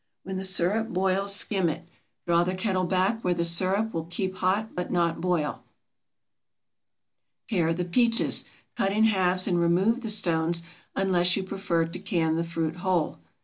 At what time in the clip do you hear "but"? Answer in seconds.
4.73-4.89